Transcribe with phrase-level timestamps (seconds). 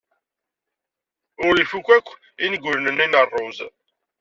[1.45, 2.07] Ur ifuk akk
[2.45, 3.57] ingulen-nni n ṛṛuz.